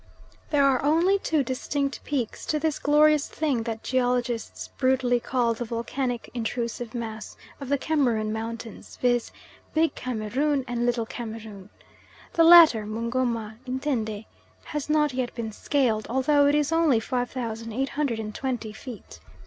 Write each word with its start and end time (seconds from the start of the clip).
There 0.49 0.65
are 0.65 0.81
only 0.83 1.19
two 1.19 1.43
distinct 1.43 2.03
peaks 2.03 2.43
to 2.47 2.57
this 2.57 2.79
glorious 2.79 3.29
thing 3.29 3.61
that 3.69 3.83
geologists 3.83 4.67
brutally 4.79 5.19
call 5.19 5.53
the 5.53 5.63
volcanic 5.63 6.27
intrusive 6.33 6.95
mass 6.95 7.37
of 7.59 7.69
the 7.69 7.77
Cameroon 7.77 8.33
Mountains, 8.33 8.97
viz., 8.99 9.31
Big 9.75 9.93
Cameroon 9.93 10.65
and 10.67 10.87
Little 10.87 11.05
Cameroon. 11.05 11.69
The 12.33 12.43
latter, 12.43 12.87
Mungo 12.87 13.25
Mah 13.25 13.51
Etindeh, 13.67 14.25
has 14.63 14.89
not 14.89 15.13
yet 15.13 15.35
been 15.35 15.51
scaled, 15.51 16.07
although 16.09 16.47
it 16.47 16.55
is 16.55 16.71
only 16.71 16.99
5,820 16.99 18.73
feet. 18.73 19.19